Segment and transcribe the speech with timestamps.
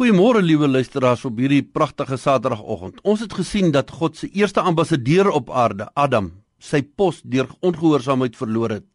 [0.00, 3.02] Goeiemôre liewe luisteraars op hierdie pragtige Saterdagoggend.
[3.04, 8.38] Ons het gesien dat God se eerste ambassadeur op aarde, Adam, sy pos deur ongehoorsaamheid
[8.38, 8.86] verloor het.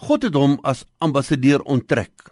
[0.00, 2.30] God het hom as ambassadeur onttrek.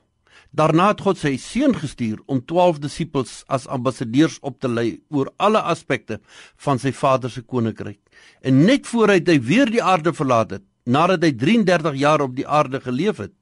[0.48, 5.28] Daarna het God sy seun gestuur om 12 disippels as ambassadeurs op te lei oor
[5.36, 6.22] alle aspekte
[6.56, 8.00] van sy Vader se koninkryk.
[8.40, 12.48] En net voor hy weer die aarde verlaat het, nadat hy 33 jaar op die
[12.48, 13.36] aarde geleef het,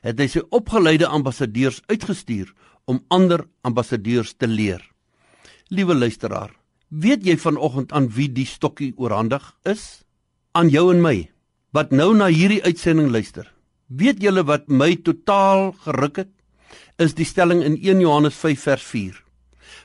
[0.00, 2.54] het hy sy opgeleide ambassadeurs uitgestuur
[2.88, 4.80] om ander ambassadeurs te leer.
[5.68, 6.54] Liewe luisteraar,
[6.88, 10.02] weet jy vanoggend aan wie die stokkie oorhandig is?
[10.56, 11.18] Aan jou en my
[11.76, 13.44] wat nou na hierdie uitsending luister.
[13.92, 16.32] Weet julle wat my totaal geruk het?
[16.98, 19.18] is die stelling in 1 Johannes 5 vers 4.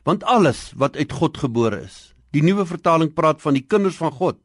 [0.03, 1.97] Want alles wat uit God gebore is,
[2.33, 4.39] die nuwe vertaling praat van die kinders van God,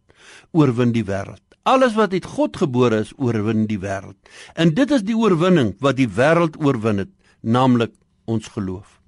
[0.53, 1.43] oorwin die wêreld.
[1.69, 4.17] Alles wat uit God gebore is, oorwin die wêreld.
[4.55, 7.95] En dit is die oorwinning wat die wêreld oorwin het, naamlik
[8.29, 8.99] ons geloof.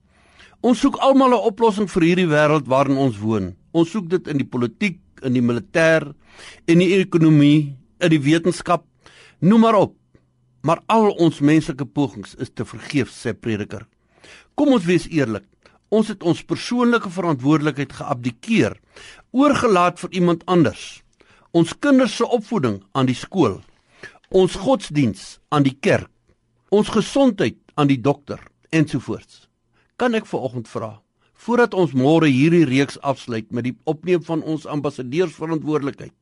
[0.60, 3.56] Ons soek almal 'n oplossing vir hierdie wêreld waarin ons woon.
[3.72, 6.12] Ons soek dit in die politiek, in die militêr,
[6.66, 8.84] in die ekonomie, in die wetenskap,
[9.40, 9.94] noem maar op.
[10.62, 13.86] Maar al ons menslike pogings is te vergeefs, sê prediker.
[14.54, 15.46] Kom ons wees eerlik.
[15.88, 18.76] Ons het ons persoonlike verantwoordelikheid geabdikeer,
[19.32, 21.02] oorgelaat vir iemand anders.
[21.52, 23.60] Ons kinders se opvoeding aan die skool,
[24.30, 26.10] ons godsdiens aan die kerk,
[26.70, 28.38] ons gesondheid aan die dokter
[28.70, 29.48] ensovoorts.
[29.96, 31.02] Kan ek vanoggend vra,
[31.34, 36.14] voordat ons môre hierdie reeks afsluit met die opneem van ons ambassadeursverantwoordelikheid,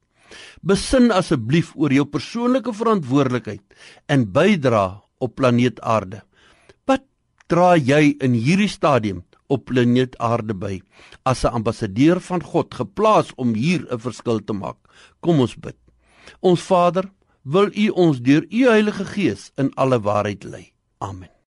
[0.61, 3.63] Besin asseblief oor jou persoonlike verantwoordelikheid
[4.13, 4.85] en bydra
[5.25, 6.23] op planeet Aarde.
[6.87, 7.05] Wat
[7.51, 10.81] dra jy in hierdie stadium op planeet Aarde by
[11.25, 14.79] as 'n ambassadeur van God geplaas om hier 'n verskil te maak?
[15.21, 15.77] Kom ons bid.
[16.41, 17.11] Ons Vader,
[17.43, 20.73] wil U ons deur U Heilige Gees in alle waarheid lei.
[20.99, 21.38] Amen.